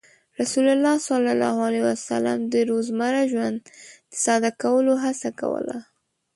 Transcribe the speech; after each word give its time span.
رسول 0.39 0.65
الله 0.75 0.95
صلى 1.09 1.29
الله 1.35 1.55
عليه 1.67 1.83
وسلم 1.91 2.39
د 2.53 2.55
روزمره 2.69 3.21
ژوند 3.31 3.57
د 4.11 4.13
ساده 4.25 4.51
کولو 4.61 4.93
هڅه 5.03 5.29
کوله. 5.41 5.77